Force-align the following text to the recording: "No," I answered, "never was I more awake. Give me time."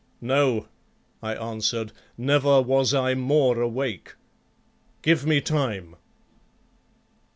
"No," 0.19 0.65
I 1.21 1.35
answered, 1.35 1.91
"never 2.17 2.59
was 2.59 2.91
I 2.91 3.13
more 3.13 3.61
awake. 3.61 4.15
Give 5.03 5.27
me 5.27 5.41
time." 5.41 5.95